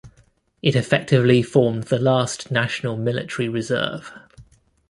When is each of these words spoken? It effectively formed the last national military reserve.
It 0.63 0.75
effectively 0.75 1.43
formed 1.43 1.83
the 1.83 1.99
last 1.99 2.49
national 2.49 2.97
military 2.97 3.47
reserve. 3.47 4.11